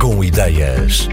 [0.00, 1.08] Com Ideias.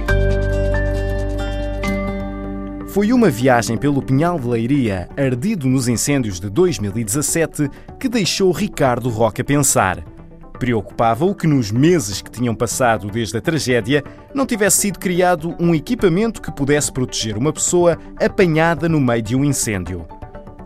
[2.88, 9.10] Foi uma viagem pelo Pinhal de Leiria, ardido nos incêndios de 2017, que deixou Ricardo
[9.10, 10.04] Roca pensar.
[10.58, 15.76] Preocupava-o que nos meses que tinham passado desde a tragédia não tivesse sido criado um
[15.76, 20.08] equipamento que pudesse proteger uma pessoa apanhada no meio de um incêndio.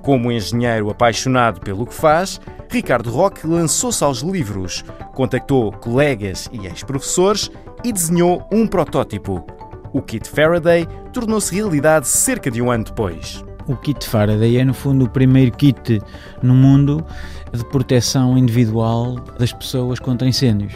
[0.01, 2.39] Como engenheiro apaixonado pelo que faz,
[2.69, 7.51] Ricardo Roque lançou-se aos livros, contactou colegas e ex-professores
[7.83, 9.45] e desenhou um protótipo.
[9.93, 13.43] O kit Faraday tornou-se realidade cerca de um ano depois.
[13.67, 16.01] O kit Faraday é, no fundo, o primeiro kit
[16.41, 17.05] no mundo
[17.51, 20.73] de proteção individual das pessoas contra incêndios.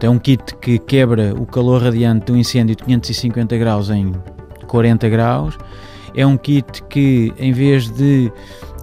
[0.00, 4.12] é um kit que quebra o calor radiante do incêndio de 550 graus em
[4.66, 5.58] 40 graus.
[6.16, 8.32] É um kit que, em vez de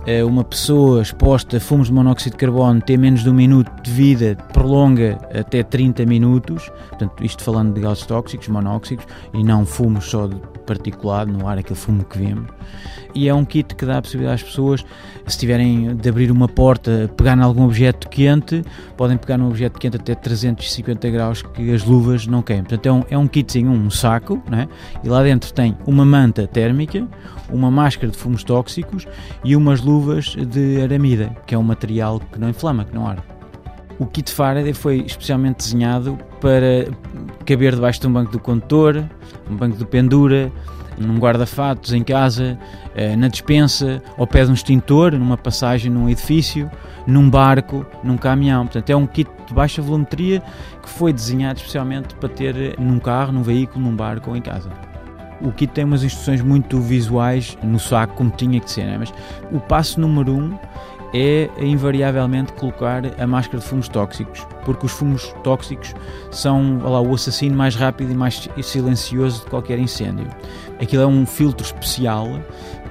[0.05, 3.71] eh, uma pessoa exposta a fumos de monóxido de carbono ter menos de um minuto
[3.81, 9.65] de vida prolonga até 30 minutos, portanto, isto falando de gases tóxicos, monóxidos, e não
[9.65, 12.49] fumos só de particulado no ar, aquele fumo que vemos.
[13.15, 14.83] E é um kit que dá a possibilidade às pessoas,
[15.27, 18.63] se tiverem de abrir uma porta, pegar em algum objeto quente,
[18.97, 22.65] podem pegar num objeto quente até 350 graus que as luvas não queimam.
[22.65, 24.67] Portanto, é um, é um kitzinho, um saco, né?
[25.03, 27.07] e lá dentro tem uma manta térmica,
[27.49, 29.05] uma máscara de fumos tóxicos
[29.43, 33.32] e umas luvas de aramida, que é um material que não inflama, que não arde.
[33.99, 36.87] O kit Faraday foi especialmente desenhado para
[37.45, 39.03] caber debaixo de um banco do condutor,
[39.49, 40.51] um banco de pendura,
[40.97, 42.57] num guarda-fatos em casa,
[42.95, 46.69] eh, na dispensa, ao pé de um extintor, numa passagem num edifício,
[47.05, 48.65] num barco, num caminhão.
[48.65, 50.41] Portanto, é um kit de baixa volumetria
[50.81, 54.69] que foi desenhado especialmente para ter num carro, num veículo, num barco ou em casa.
[55.41, 58.97] O kit tem umas instruções muito visuais no saco, como tinha que ser, né?
[58.97, 59.13] mas
[59.51, 60.57] o passo número um
[61.13, 65.93] é invariavelmente colocar a máscara de fumos tóxicos, porque os fumos tóxicos
[66.31, 70.27] são lá, o assassino mais rápido e mais silencioso de qualquer incêndio.
[70.81, 72.27] Aquilo é um filtro especial,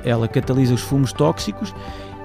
[0.04, 1.74] ela catalisa os fumos tóxicos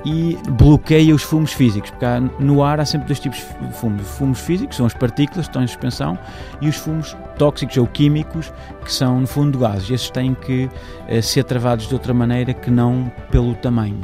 [0.06, 2.06] e bloqueia os fumos físicos, porque
[2.40, 4.04] no ar há sempre dois tipos de fumos.
[4.04, 6.18] Os fumos físicos são as partículas que estão em suspensão
[6.62, 8.54] e os fumos tóxicos ou químicos
[8.86, 9.90] que são no fundo gases.
[9.90, 10.66] Esses têm que
[11.10, 14.00] uh, ser travados de outra maneira que não pelo tamanho.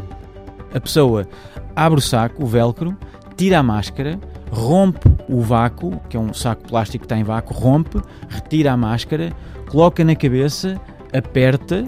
[0.73, 1.27] A pessoa
[1.75, 2.97] abre o saco, o velcro,
[3.35, 4.19] tira a máscara,
[4.51, 8.77] rompe o vácuo, que é um saco plástico que está em vácuo, rompe, retira a
[8.77, 9.31] máscara,
[9.69, 10.79] coloca na cabeça,
[11.11, 11.85] aperta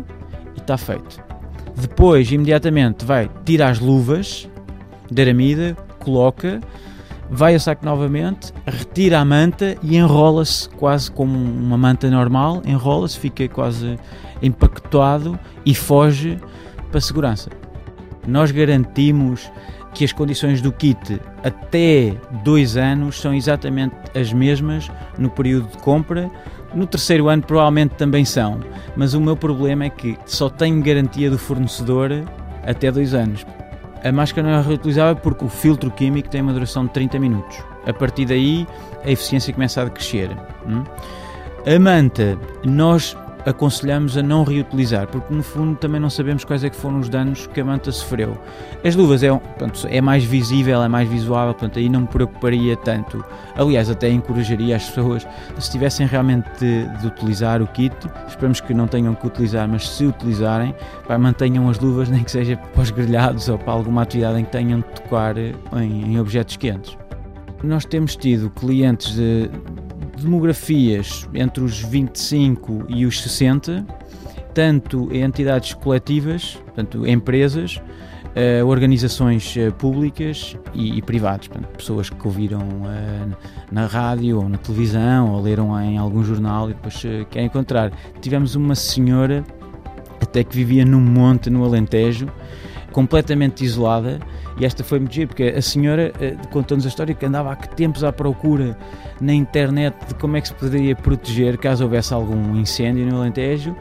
[0.56, 1.24] e está feito.
[1.76, 4.50] Depois, imediatamente, vai tirar as luvas
[5.12, 6.62] de aramida, coloca,
[7.30, 13.20] vai ao saco novamente, retira a manta e enrola-se quase como uma manta normal, enrola-se,
[13.20, 14.00] fica quase
[14.42, 16.40] empaquetado e foge
[16.90, 17.50] para a segurança.
[18.28, 19.52] Nós garantimos
[19.94, 25.78] que as condições do kit até dois anos são exatamente as mesmas no período de
[25.78, 26.30] compra.
[26.74, 28.60] No terceiro ano provavelmente também são,
[28.98, 32.12] mas o meu problema é que só tenho garantia do fornecedor
[32.64, 33.46] até dois anos.
[34.04, 37.58] A máscara não é reutilizável porque o filtro químico tem uma duração de 30 minutos.
[37.88, 38.68] A partir daí
[39.04, 40.30] a eficiência começa a decrescer.
[40.68, 40.84] Hum?
[41.66, 46.70] A manta, nós aconselhamos a não reutilizar, porque no fundo também não sabemos quais é
[46.70, 48.38] que foram os danos que a manta sofreu.
[48.84, 52.76] As luvas é, portanto, é mais visível, é mais visual, portanto aí não me preocuparia
[52.76, 53.24] tanto.
[53.56, 55.28] Aliás, até encorajaria as pessoas,
[55.60, 57.96] se tivessem realmente de, de utilizar o kit,
[58.28, 60.74] esperamos que não tenham que utilizar, mas se utilizarem,
[61.08, 64.46] pá, mantenham as luvas, nem que seja para os grelhados ou para alguma atividade em
[64.46, 66.98] que tenham de tocar em, em objetos quentes.
[67.64, 69.50] Nós temos tido clientes de,
[70.18, 73.86] demografias entre os 25 e os 60,
[74.54, 77.82] tanto entidades coletivas, portanto, empresas,
[78.36, 83.38] uh, organizações uh, públicas e, e privadas, portanto, pessoas que ouviram uh,
[83.72, 87.92] na rádio ou na televisão ou leram em algum jornal e depois querem encontrar.
[88.22, 89.44] Tivemos uma senhora
[90.22, 92.28] até que vivia num monte no Alentejo,
[92.96, 94.20] completamente isolada,
[94.58, 97.56] e esta foi muito giro, porque a senhora uh, contou-nos a história que andava há
[97.58, 98.78] que tempos à procura
[99.20, 103.76] na internet de como é que se poderia proteger caso houvesse algum incêndio no Alentejo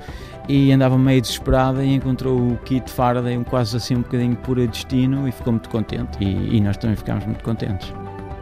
[0.49, 5.29] e andava meio desesperada e encontrou o kit Faraday quase assim um bocadinho por destino
[5.29, 7.95] e ficou muito contente e, e nós também ficámos muito contentes.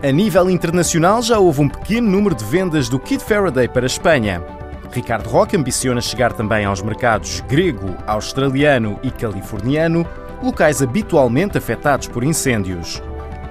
[0.02, 3.86] A nível internacional já houve um pequeno número de vendas do kit Faraday para a
[3.86, 4.42] Espanha.
[4.90, 10.06] Ricardo Roque ambiciona chegar também aos mercados grego, australiano e californiano,
[10.42, 13.02] locais habitualmente afetados por incêndios.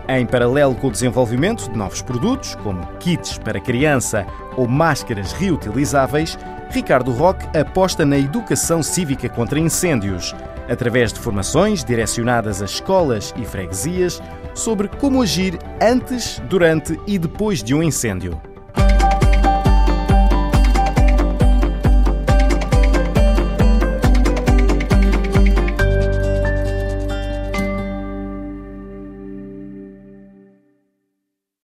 [0.07, 4.25] Em paralelo com o desenvolvimento de novos produtos, como kits para criança
[4.57, 6.37] ou máscaras reutilizáveis,
[6.69, 10.35] Ricardo Roque aposta na educação cívica contra incêndios,
[10.69, 14.21] através de formações direcionadas a escolas e freguesias
[14.53, 18.50] sobre como agir antes, durante e depois de um incêndio.